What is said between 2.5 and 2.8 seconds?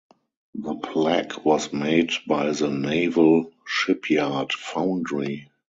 the